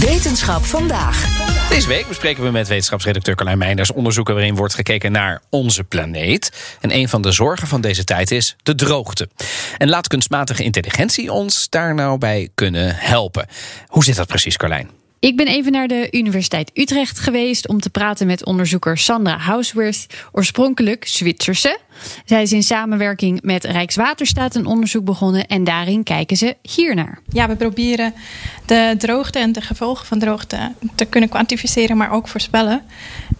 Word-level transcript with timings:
Wetenschap 0.00 0.64
vandaag. 0.64 1.48
Deze 1.68 1.88
week 1.88 2.08
bespreken 2.08 2.42
we 2.42 2.50
met 2.50 2.68
wetenschapsredacteur 2.68 3.34
Carlijn 3.34 3.58
Meinders 3.58 3.92
onderzoeken 3.92 4.34
waarin 4.34 4.54
wordt 4.54 4.74
gekeken 4.74 5.12
naar 5.12 5.42
onze 5.50 5.84
planeet. 5.84 6.76
En 6.80 6.94
een 6.94 7.08
van 7.08 7.22
de 7.22 7.32
zorgen 7.32 7.68
van 7.68 7.80
deze 7.80 8.04
tijd 8.04 8.30
is 8.30 8.56
de 8.62 8.74
droogte. 8.74 9.28
En 9.78 9.88
laat 9.88 10.08
kunstmatige 10.08 10.62
intelligentie 10.62 11.32
ons 11.32 11.68
daar 11.68 11.94
nou 11.94 12.18
bij 12.18 12.48
kunnen 12.54 12.94
helpen. 12.96 13.46
Hoe 13.86 14.04
zit 14.04 14.16
dat 14.16 14.26
precies, 14.26 14.56
Carlijn? 14.56 14.99
Ik 15.20 15.36
ben 15.36 15.46
even 15.46 15.72
naar 15.72 15.88
de 15.88 16.08
Universiteit 16.10 16.70
Utrecht 16.74 17.18
geweest 17.18 17.68
om 17.68 17.80
te 17.80 17.90
praten 17.90 18.26
met 18.26 18.44
onderzoeker 18.44 18.98
Sandra 18.98 19.38
Hausworth, 19.38 20.06
oorspronkelijk 20.32 21.06
Zwitserse. 21.06 21.78
Zij 22.24 22.42
is 22.42 22.52
in 22.52 22.62
samenwerking 22.62 23.42
met 23.42 23.64
Rijkswaterstaat 23.64 24.54
een 24.54 24.66
onderzoek 24.66 25.04
begonnen 25.04 25.46
en 25.46 25.64
daarin 25.64 26.02
kijken 26.02 26.36
ze 26.36 26.56
hiernaar. 26.62 27.20
Ja, 27.28 27.48
we 27.48 27.56
proberen 27.56 28.14
de 28.66 28.94
droogte 28.98 29.38
en 29.38 29.52
de 29.52 29.60
gevolgen 29.60 30.06
van 30.06 30.18
droogte 30.18 30.72
te 30.94 31.04
kunnen 31.04 31.28
kwantificeren, 31.28 31.96
maar 31.96 32.12
ook 32.12 32.28
voorspellen. 32.28 32.82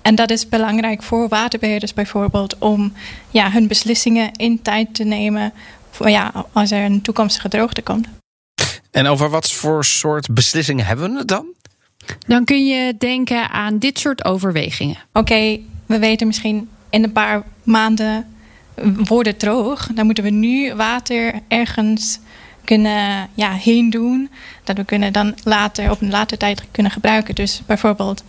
En 0.03 0.15
dat 0.15 0.31
is 0.31 0.49
belangrijk 0.49 1.03
voor 1.03 1.29
waterbeheerders 1.29 1.95
bijvoorbeeld 1.95 2.59
om 2.59 2.93
ja, 3.31 3.51
hun 3.51 3.69
beslissingen 3.69 4.33
in 4.37 4.63
tijd 4.63 4.95
te 4.95 5.05
nemen 5.05 5.53
voor, 5.91 6.11
ja, 6.11 6.47
als 6.53 6.71
er 6.71 6.85
een 6.85 7.03
toekomstige 7.03 7.49
droogte 7.49 7.83
komt. 7.83 8.07
En 8.91 9.07
over 9.07 9.31
wat 9.31 9.53
voor 9.53 9.85
soort 9.85 10.35
beslissingen 10.35 10.87
hebben 10.87 11.13
we 11.13 11.19
het 11.19 11.29
dan? 11.29 11.59
Dan 12.27 12.45
kun 12.45 12.67
je 12.67 12.95
denken 12.99 13.51
aan 13.51 13.79
dit 13.79 13.99
soort 13.99 14.25
overwegingen. 14.25 14.97
Oké, 15.13 15.59
we 15.87 15.99
weten 15.99 16.27
misschien 16.27 16.69
in 16.91 17.05
een 17.05 17.13
paar 17.13 17.43
maanden 17.63 18.27
wordt 19.05 19.29
het 19.29 19.39
droog. 19.39 19.89
Dan 19.95 20.05
moeten 20.05 20.25
we 20.25 20.31
nu 20.31 20.75
water 20.75 21.33
ergens 21.49 22.19
kunnen 22.65 23.29
ja, 23.35 23.53
heen 23.53 23.91
doen. 23.91 24.31
Dat 24.65 24.77
we 24.77 24.85
kunnen 24.85 25.13
dan 25.13 25.35
later 25.45 25.91
op 25.91 26.01
een 26.01 26.11
later 26.11 26.39
tijd 26.39 26.65
kunnen 26.71 26.93
gebruiken. 26.93 27.35
Dus 27.35 27.63
bijvoorbeeld 27.67 28.25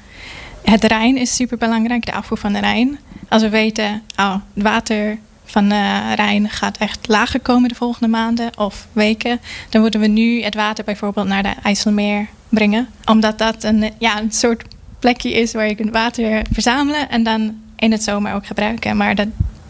het 0.64 0.84
Rijn 0.84 1.18
is 1.18 1.36
super 1.36 1.58
belangrijk, 1.58 2.06
de 2.06 2.14
afvoer 2.14 2.38
van 2.38 2.54
de 2.54 2.60
Rijn. 2.60 3.00
Als 3.30 3.42
we 3.42 3.50
weten, 3.50 4.04
oh, 4.16 4.36
het 4.54 4.64
water 4.64 5.18
van 5.46 5.70
de 5.70 6.14
Rijn 6.16 6.50
gaat 6.50 6.78
echt 6.78 7.08
lager 7.08 7.40
komen 7.40 7.70
de 7.70 7.76
volgende 7.76 8.08
maanden 8.08 8.58
of 8.58 8.88
weken, 8.92 9.40
dan 9.70 9.82
moeten 9.82 10.00
we 10.00 10.08
nu 10.08 10.44
het 10.44 10.56
water 10.56 10.84
bijvoorbeeld 10.84 11.28
naar 11.28 11.44
de 11.44 11.54
IJsselmeer 11.64 12.28
brengen. 12.52 12.88
Omdat 13.06 13.38
dat 13.38 13.64
een, 13.64 13.92
ja, 14.00 14.20
een 14.20 14.32
soort 14.32 14.64
plekje 15.00 15.32
is 15.34 15.54
waar 15.54 15.68
je 15.68 15.76
kunt 15.76 15.92
water 15.92 16.42
verzamelen 16.52 17.10
en 17.10 17.24
dan 17.24 17.56
in 17.76 17.92
het 17.92 18.04
zomer 18.04 18.34
ook 18.34 18.46
gebruiken. 18.46 18.98
Maar 18.98 19.16
dat 19.16 19.28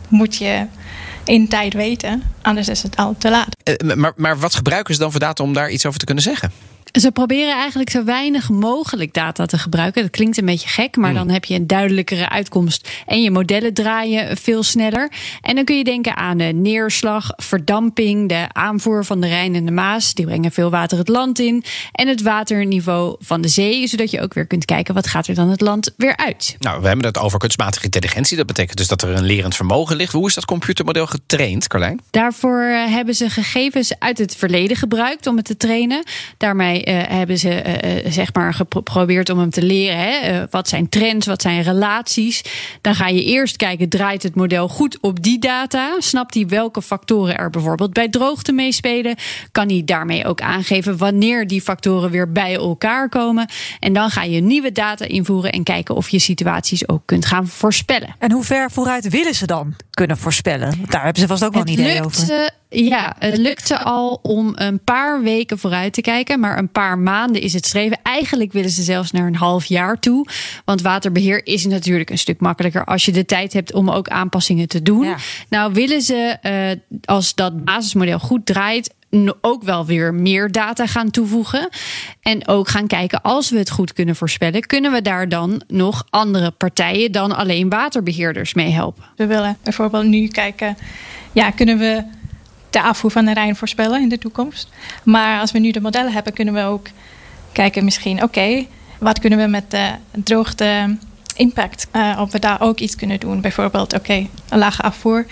moet 0.07 0.35
je 0.35 0.65
in 1.23 1.47
tijd 1.47 1.73
weten, 1.73 2.23
anders 2.41 2.67
is 2.67 2.83
het 2.83 2.95
al 2.95 3.15
te 3.17 3.29
laat. 3.29 3.47
Eh, 3.63 3.95
maar, 3.95 4.13
maar 4.15 4.39
wat 4.39 4.55
gebruiken 4.55 4.93
ze 4.93 4.99
dan 4.99 5.11
voor 5.11 5.19
data 5.19 5.43
om 5.43 5.53
daar 5.53 5.69
iets 5.69 5.85
over 5.85 5.99
te 5.99 6.05
kunnen 6.05 6.23
zeggen? 6.23 6.51
Ze 6.91 7.11
proberen 7.11 7.53
eigenlijk 7.55 7.89
zo 7.89 8.03
weinig 8.03 8.49
mogelijk 8.49 9.13
data 9.13 9.45
te 9.45 9.57
gebruiken. 9.57 10.01
Dat 10.01 10.11
klinkt 10.11 10.37
een 10.37 10.45
beetje 10.45 10.67
gek, 10.67 10.95
maar 10.95 11.13
dan 11.13 11.29
heb 11.29 11.45
je 11.45 11.55
een 11.55 11.67
duidelijkere 11.67 12.29
uitkomst. 12.29 12.89
En 13.05 13.21
je 13.21 13.31
modellen 13.31 13.73
draaien 13.73 14.37
veel 14.37 14.63
sneller. 14.63 15.11
En 15.41 15.55
dan 15.55 15.63
kun 15.63 15.77
je 15.77 15.83
denken 15.83 16.17
aan 16.17 16.37
de 16.37 16.43
neerslag, 16.43 17.31
verdamping, 17.35 18.29
de 18.29 18.45
aanvoer 18.51 19.05
van 19.05 19.21
de 19.21 19.27
Rijn 19.27 19.55
en 19.55 19.65
de 19.65 19.71
Maas. 19.71 20.13
Die 20.13 20.25
brengen 20.25 20.51
veel 20.51 20.69
water 20.69 20.97
het 20.97 21.07
land 21.07 21.39
in. 21.39 21.63
En 21.91 22.07
het 22.07 22.21
waterniveau 22.21 23.15
van 23.19 23.41
de 23.41 23.47
zee, 23.47 23.87
zodat 23.87 24.11
je 24.11 24.21
ook 24.21 24.33
weer 24.33 24.47
kunt 24.47 24.65
kijken 24.65 24.93
wat 24.93 25.07
gaat 25.07 25.27
er 25.27 25.35
dan 25.35 25.49
het 25.49 25.61
land 25.61 25.93
weer 25.97 26.17
uit. 26.17 26.55
Nou, 26.59 26.81
we 26.81 26.87
hebben 26.87 27.05
het 27.05 27.17
over 27.17 27.39
kunstmatige 27.39 27.85
intelligentie. 27.85 28.37
Dat 28.37 28.45
betekent 28.45 28.77
dus 28.77 28.87
dat 28.87 29.01
er 29.01 29.09
een 29.09 29.25
lerend 29.25 29.55
vermogen 29.55 29.95
ligt. 29.95 30.13
Hoe 30.13 30.27
is 30.27 30.33
dat 30.33 30.45
computermodel 30.45 31.07
getraind, 31.07 31.67
Carlijn? 31.67 31.99
Daarvoor 32.09 32.61
hebben 32.89 33.15
ze 33.15 33.29
gegevens 33.29 33.99
uit 33.99 34.17
het 34.17 34.35
verleden 34.35 34.77
gebruikt 34.77 35.27
om 35.27 35.35
het 35.37 35.45
te 35.45 35.57
trainen. 35.57 36.03
Daarmee 36.37 36.80
uh, 36.87 37.01
hebben 37.07 37.37
ze 37.37 37.63
uh, 38.05 38.11
zeg 38.11 38.33
maar 38.33 38.53
geprobeerd 38.53 39.29
om 39.29 39.39
hem 39.39 39.49
te 39.49 39.63
leren. 39.63 39.97
Hè? 39.97 40.45
Wat 40.49 40.67
zijn 40.67 40.89
trends, 40.89 41.27
wat 41.27 41.41
zijn 41.41 41.61
relaties. 41.61 42.43
Dan 42.81 42.95
ga 42.95 43.07
je 43.07 43.23
eerst 43.23 43.55
kijken, 43.55 43.89
draait 43.89 44.23
het 44.23 44.35
model 44.35 44.67
goed 44.67 44.97
op 45.01 45.23
die 45.23 45.39
data? 45.39 45.95
Snapt 45.99 46.33
hij 46.33 46.47
welke 46.47 46.81
factoren 46.81 47.37
er 47.37 47.49
bijvoorbeeld 47.49 47.93
bij 47.93 48.09
droogte 48.09 48.51
meespelen? 48.51 49.15
Kan 49.51 49.69
hij 49.69 49.81
daarmee 49.85 50.25
ook 50.25 50.41
aangeven 50.41 50.97
wanneer 50.97 51.47
die 51.47 51.61
factoren 51.61 52.09
weer 52.09 52.31
bij 52.31 52.53
elkaar 52.53 53.09
komen? 53.09 53.49
En 53.79 53.93
dan 53.93 54.09
ga 54.09 54.23
je 54.23 54.41
nieuwe 54.41 54.71
data 54.71 55.05
invoeren 55.05 55.51
en 55.51 55.63
kijken 55.63 55.95
of 55.95 56.09
je 56.09 56.19
situaties 56.19 56.87
ook 56.87 57.01
kunt 57.05 57.25
gaan 57.25 57.47
voorspellen. 57.47 58.15
En 58.19 58.31
hoe 58.31 58.43
ver 58.43 58.71
vooruit 58.71 59.09
willen 59.09 59.35
ze 59.35 59.45
dan 59.45 59.75
kunnen 59.89 60.17
voorspellen? 60.17 60.73
Daar 60.89 61.03
hebben 61.03 61.21
ze 61.21 61.27
vast 61.27 61.43
ook 61.43 61.53
wel 61.53 61.61
een 61.61 61.67
idee 61.67 62.03
over. 62.03 62.51
Ja, 62.73 63.15
het 63.19 63.37
lukte 63.37 63.79
al 63.79 64.19
om 64.21 64.51
een 64.55 64.79
paar 64.79 65.21
weken 65.21 65.59
vooruit 65.59 65.93
te 65.93 66.01
kijken, 66.01 66.39
maar 66.39 66.57
een 66.57 66.69
paar 66.69 66.97
maanden 66.99 67.41
is 67.41 67.53
het 67.53 67.65
streven. 67.65 67.99
Eigenlijk 68.03 68.51
willen 68.51 68.69
ze 68.69 68.83
zelfs 68.83 69.11
naar 69.11 69.27
een 69.27 69.35
half 69.35 69.65
jaar 69.65 69.99
toe. 69.99 70.27
Want 70.65 70.81
waterbeheer 70.81 71.45
is 71.45 71.65
natuurlijk 71.65 72.09
een 72.09 72.17
stuk 72.17 72.39
makkelijker 72.39 72.85
als 72.85 73.05
je 73.05 73.11
de 73.11 73.25
tijd 73.25 73.53
hebt 73.53 73.73
om 73.73 73.89
ook 73.89 74.07
aanpassingen 74.07 74.67
te 74.67 74.81
doen. 74.81 75.03
Ja. 75.03 75.15
Nou, 75.49 75.73
willen 75.73 76.01
ze, 76.01 76.37
uh, 76.89 76.99
als 77.05 77.35
dat 77.35 77.63
basismodel 77.63 78.19
goed 78.19 78.45
draait, 78.45 78.93
ook 79.41 79.63
wel 79.63 79.85
weer 79.85 80.13
meer 80.13 80.51
data 80.51 80.87
gaan 80.87 81.11
toevoegen. 81.11 81.69
En 82.21 82.47
ook 82.47 82.67
gaan 82.67 82.87
kijken, 82.87 83.21
als 83.21 83.49
we 83.49 83.57
het 83.57 83.69
goed 83.69 83.93
kunnen 83.93 84.15
voorspellen, 84.15 84.61
kunnen 84.61 84.91
we 84.91 85.01
daar 85.01 85.29
dan 85.29 85.61
nog 85.67 86.05
andere 86.09 86.51
partijen 86.51 87.11
dan 87.11 87.35
alleen 87.35 87.69
waterbeheerders 87.69 88.53
mee 88.53 88.69
helpen? 88.69 89.03
We 89.15 89.25
willen 89.27 89.57
bijvoorbeeld 89.63 90.05
nu 90.05 90.27
kijken, 90.27 90.77
ja, 91.31 91.51
kunnen 91.51 91.77
we 91.77 92.03
de 92.71 92.81
afvoer 92.81 93.11
van 93.11 93.25
de 93.25 93.33
Rijn 93.33 93.55
voorspellen 93.55 94.01
in 94.01 94.09
de 94.09 94.17
toekomst. 94.17 94.69
Maar 95.03 95.39
als 95.39 95.51
we 95.51 95.59
nu 95.59 95.71
de 95.71 95.81
modellen 95.81 96.13
hebben, 96.13 96.33
kunnen 96.33 96.53
we 96.53 96.63
ook 96.63 96.87
kijken 97.51 97.83
misschien, 97.83 98.23
oké, 98.23 98.65
wat 98.99 99.19
kunnen 99.19 99.39
we 99.39 99.47
met 99.47 99.71
de 99.71 99.89
droogte 100.11 100.97
impact, 101.35 101.87
uh, 101.93 102.17
of 102.21 102.31
we 102.31 102.39
daar 102.39 102.61
ook 102.61 102.79
iets 102.79 102.95
kunnen 102.95 103.19
doen. 103.19 103.41
Bijvoorbeeld, 103.41 103.93
oké, 103.93 104.27
een 104.49 104.57
lage 104.57 104.81
afvoer 104.81 105.25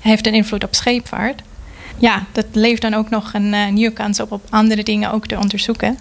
heeft 0.00 0.26
een 0.26 0.34
invloed 0.34 0.64
op 0.64 0.74
scheepvaart. 0.74 1.42
Ja, 1.98 2.24
dat 2.32 2.46
levert 2.52 2.82
dan 2.82 2.94
ook 2.94 3.10
nog 3.10 3.34
een 3.34 3.52
uh, 3.52 3.68
nieuwe 3.68 3.92
kans 3.92 4.20
op 4.20 4.32
om 4.32 4.40
andere 4.50 4.82
dingen 4.82 5.12
ook 5.12 5.26
te 5.26 5.38
onderzoeken. 5.38 5.98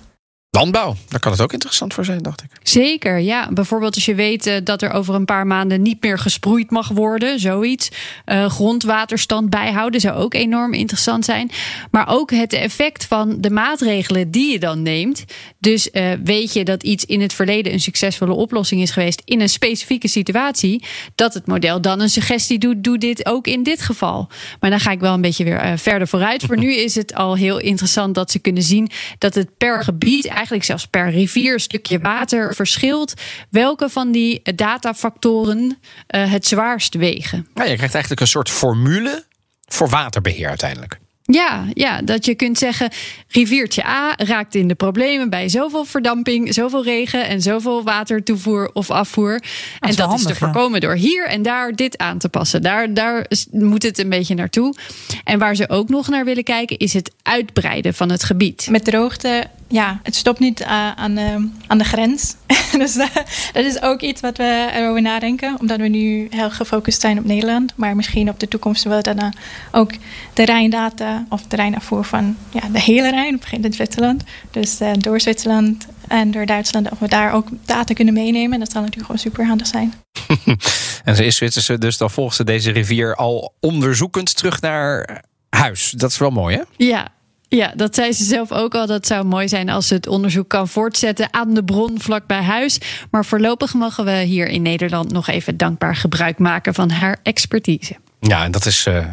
Landbouw, 0.56 0.96
daar 1.10 1.20
kan 1.20 1.32
het 1.32 1.42
ook 1.42 1.54
interessant 1.54 1.94
voor 1.94 2.06
zijn, 2.06 2.22
dacht 2.22 2.44
ik. 2.44 2.50
Zeker, 2.64 3.20
ja. 3.20 3.50
Bijvoorbeeld 3.52 3.96
als 3.96 4.06
je 4.06 4.16
weet 4.16 4.48
uh, 4.48 4.56
dat 4.64 4.82
er 4.82 4.92
over 4.92 5.16
een 5.16 5.26
paar 5.26 5.48
maanden 5.48 5.82
niet 5.82 6.04
meer 6.04 6.20
gesproeid 6.20 6.72
mag 6.72 6.88
worden, 6.88 7.40
zoiets. 7.40 7.90
Uh, 8.26 8.50
grondwaterstand 8.50 9.50
bijhouden 9.50 10.02
zou 10.02 10.16
ook 10.16 10.34
enorm 10.34 10.74
interessant 10.74 11.26
zijn. 11.26 11.52
Maar 11.92 12.06
ook 12.08 12.32
het 12.32 12.54
effect 12.54 13.06
van 13.06 13.42
de 13.42 13.50
maatregelen 13.50 14.32
die 14.32 14.52
je 14.52 14.60
dan 14.60 14.82
neemt. 14.82 15.26
Dus 15.60 15.90
uh, 15.92 16.12
weet 16.24 16.54
je 16.54 16.64
dat 16.64 16.84
iets 16.84 17.06
in 17.06 17.22
het 17.22 17.34
verleden 17.34 17.74
een 17.74 17.80
succesvolle 17.80 18.34
oplossing 18.34 18.82
is 18.82 18.92
geweest 18.92 19.22
in 19.26 19.42
een 19.42 19.50
specifieke 19.50 20.08
situatie, 20.08 20.84
dat 21.16 21.34
het 21.34 21.48
model 21.48 21.82
dan 21.82 22.00
een 22.00 22.10
suggestie 22.10 22.58
doet, 22.58 22.84
doe 22.84 22.98
dit 22.98 23.26
ook 23.26 23.48
in 23.48 23.64
dit 23.64 23.82
geval. 23.82 24.30
Maar 24.60 24.70
dan 24.70 24.80
ga 24.80 24.92
ik 24.92 25.00
wel 25.00 25.14
een 25.14 25.22
beetje 25.22 25.44
weer 25.44 25.78
verder 25.78 26.08
vooruit. 26.08 26.44
voor 26.44 26.58
nu 26.66 26.76
is 26.76 26.96
het 26.96 27.14
al 27.14 27.36
heel 27.36 27.60
interessant 27.60 28.16
dat 28.16 28.32
ze 28.32 28.40
kunnen 28.40 28.64
zien 28.64 28.90
dat 29.18 29.36
het 29.36 29.58
per 29.58 29.84
gebied 29.84 30.26
eigenlijk 30.26 30.44
zelfs 30.64 30.88
per 30.88 31.10
rivier, 31.10 31.60
stukje 31.60 32.00
water 32.00 32.56
verschilt. 32.56 33.14
Welke 33.50 33.90
van 33.90 34.12
die 34.12 34.42
datafactoren 34.56 35.62
uh, 35.62 36.32
het 36.32 36.48
zwaarst 36.48 36.94
wegen? 36.94 37.48
Ja, 37.54 37.64
je 37.64 37.76
krijgt 37.76 37.94
eigenlijk 37.94 38.22
een 38.22 38.28
soort 38.28 38.50
formule 38.50 39.26
voor 39.66 39.90
waterbeheer 39.90 40.50
uiteindelijk. 40.50 41.00
Ja, 41.28 41.66
ja, 41.74 42.02
dat 42.02 42.26
je 42.26 42.36
kunt 42.36 42.58
zeggen: 42.58 42.90
riviertje 43.28 43.86
A 43.86 44.14
raakt 44.18 44.56
in 44.56 44.68
de 44.68 44.76
problemen 44.76 45.30
bij 45.30 45.50
zoveel 45.50 45.86
verdamping, 45.86 46.54
zoveel 46.54 46.84
regen 46.84 47.28
en 47.28 47.42
zoveel 47.42 47.84
watertoevoer 47.84 48.70
of 48.74 48.92
afvoer. 48.92 49.34
en 49.80 49.90
dat 49.90 49.98
handig, 49.98 50.20
is 50.20 50.26
te 50.26 50.36
voorkomen 50.36 50.82
door 50.82 50.96
hier 50.96 51.28
en 51.28 51.42
daar 51.42 51.72
dit 51.72 51.98
aan 51.98 52.18
te 52.18 52.30
passen. 52.30 52.62
Daar, 52.62 52.94
daar 52.94 53.26
moet 53.52 53.84
het 53.84 53.98
een 53.98 54.10
beetje 54.10 54.36
naartoe. 54.36 54.76
En 55.24 55.40
waar 55.40 55.56
ze 55.56 55.70
ook 55.70 55.90
nog 55.90 56.08
naar 56.08 56.26
willen 56.26 56.44
kijken, 56.44 56.78
is 56.78 56.94
het 56.94 57.12
uitbreiden 57.22 57.94
van 57.94 58.10
het 58.10 58.24
gebied. 58.24 58.68
Met 58.70 58.84
droogte, 58.84 59.48
ja, 59.68 60.00
het 60.04 60.16
stopt 60.16 60.40
niet 60.40 60.62
uh, 60.62 60.92
aan, 60.92 61.16
de, 61.16 61.50
aan 61.68 61.78
de 61.78 61.84
grens. 61.84 62.36
dus 62.78 62.96
uh, 62.96 63.08
dat 63.54 63.66
is 63.66 63.82
ook 63.82 64.02
iets 64.02 64.22
wat 64.22 64.38
we 64.38 64.70
erover 64.74 65.02
nadenken. 65.02 65.58
Omdat 65.60 65.80
we 65.80 65.88
nu 65.88 66.28
heel 66.30 66.52
gefocust 66.52 67.02
zijn 67.02 67.18
op 67.18 67.26
Nederland. 67.26 67.74
Maar 67.76 67.96
misschien 67.96 68.30
op 68.30 68.40
de 68.40 68.48
toekomst 68.48 68.84
willen 68.84 69.04
we 69.04 69.16
dan 69.16 69.34
ook 69.72 69.92
de 70.34 70.46
Rijndata 70.46 71.26
of 71.30 71.42
de 71.42 71.56
Rijnafvoer 71.56 72.06
van 72.06 72.38
ja, 72.50 72.62
de 72.72 72.82
hele 72.82 73.10
Rijn, 73.10 73.40
begint 73.40 73.66
in 73.66 73.74
Zwitserland. 73.74 74.24
Dus 74.52 74.82
uh, 74.82 74.92
door 74.98 75.22
Zwitserland 75.22 75.88
en 76.08 76.32
door 76.32 76.46
Duitsland, 76.46 76.90
of 76.90 77.00
we 77.00 77.08
daar 77.08 77.34
ook 77.34 77.48
data 77.66 77.94
kunnen 77.94 78.14
meenemen. 78.14 78.60
Dat 78.60 78.72
zal 78.72 78.82
natuurlijk 78.82 79.06
gewoon 79.06 79.22
super 79.22 79.48
handig 79.48 79.68
zijn. 79.68 79.94
en 81.04 81.16
ze 81.16 81.26
is 81.26 81.36
Zwitserse, 81.36 81.78
dus 81.78 81.98
dan 81.98 82.12
volgt 82.12 82.36
ze 82.36 82.44
deze 82.44 82.72
rivier 82.72 83.16
al 83.16 83.54
onderzoekend 83.60 84.36
terug 84.36 84.62
naar 84.62 85.24
huis. 85.50 85.94
Dat 85.98 86.12
is 86.12 86.18
wel 86.18 86.30
mooi, 86.30 86.56
hè? 86.56 86.62
Ja, 86.78 87.08
ja, 87.48 87.74
dat 87.76 87.96
zei 87.96 88.14
ze 88.14 88.24
zelf 88.24 88.52
ook 88.52 88.76
al. 88.76 88.88
Dat 88.88 89.08
zou 89.08 89.26
mooi 89.26 89.48
zijn 89.48 89.70
als 89.70 89.88
ze 89.88 89.94
het 89.94 90.08
onderzoek 90.08 90.50
kan 90.50 90.68
voortzetten 90.68 91.34
aan 91.34 91.54
de 91.54 91.64
bron 91.64 92.02
vlak 92.02 92.28
bij 92.28 92.42
huis. 92.42 92.80
Maar 93.12 93.26
voorlopig 93.26 93.74
mogen 93.74 94.06
we 94.06 94.12
hier 94.12 94.48
in 94.48 94.62
Nederland 94.62 95.12
nog 95.12 95.28
even 95.28 95.58
dankbaar 95.58 95.96
gebruik 95.96 96.40
maken 96.40 96.74
van 96.74 96.90
haar 96.90 97.18
expertise. 97.24 97.96
Ja, 98.20 98.44
en 98.44 98.52
dat 98.52 98.66
is. 98.66 98.86
Uh, 98.86 99.06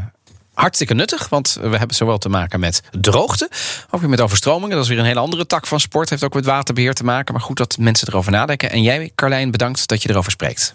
hartstikke 0.54 0.94
nuttig, 0.94 1.28
want 1.28 1.58
we 1.60 1.76
hebben 1.76 1.96
zowel 1.96 2.18
te 2.18 2.28
maken 2.28 2.60
met 2.60 2.82
droogte, 3.00 3.50
ook 3.90 4.00
weer 4.00 4.10
met 4.10 4.20
overstromingen. 4.20 4.74
Dat 4.74 4.82
is 4.82 4.88
weer 4.88 4.98
een 4.98 5.04
hele 5.04 5.20
andere 5.20 5.46
tak 5.46 5.66
van 5.66 5.80
sport. 5.80 6.10
Heeft 6.10 6.24
ook 6.24 6.34
met 6.34 6.44
waterbeheer 6.44 6.94
te 6.94 7.04
maken. 7.04 7.34
Maar 7.34 7.42
goed 7.42 7.56
dat 7.56 7.78
mensen 7.78 8.08
erover 8.08 8.32
nadenken. 8.32 8.70
En 8.70 8.82
jij, 8.82 9.10
Carlijn, 9.14 9.50
bedankt 9.50 9.88
dat 9.88 10.02
je 10.02 10.10
erover 10.10 10.32
spreekt. 10.32 10.74